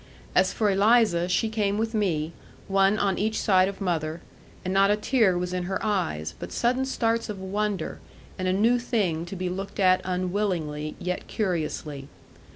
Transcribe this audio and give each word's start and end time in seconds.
As 0.33 0.51
for 0.51 0.71
Eliza, 0.71 1.29
she 1.29 1.47
came 1.47 1.77
with 1.77 1.93
me, 1.93 2.33
one 2.67 2.97
on 2.97 3.19
each 3.19 3.39
side 3.39 3.67
of 3.67 3.79
mother, 3.79 4.19
and 4.65 4.73
not 4.73 4.89
a 4.89 4.95
tear 4.95 5.37
was 5.37 5.53
in 5.53 5.65
her 5.65 5.77
eyes, 5.85 6.33
but 6.39 6.51
sudden 6.51 6.85
starts 6.85 7.29
of 7.29 7.37
wonder, 7.39 7.99
and 8.35 8.47
a 8.47 8.51
new 8.51 8.79
thing 8.79 9.27
to 9.27 9.35
be 9.35 9.47
looked 9.47 9.79
at 9.79 10.01
unwillingly, 10.03 10.95
yet 10.97 11.27
curiously. 11.27 12.07